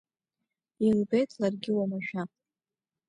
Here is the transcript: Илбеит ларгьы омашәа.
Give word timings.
Илбеит 0.87 1.31
ларгьы 1.39 1.71
омашәа. 1.83 2.23